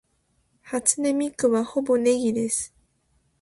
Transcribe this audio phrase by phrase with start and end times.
[0.63, 2.73] 初音ミクはほぼネギです